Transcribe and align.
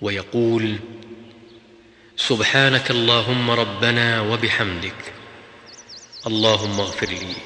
ويقول 0.00 0.78
سبحانك 2.16 2.90
اللهم 2.90 3.50
ربنا 3.50 4.20
وبحمدك 4.20 5.12
اللهم 6.26 6.80
اغفر 6.80 7.06
لي. 7.06 7.36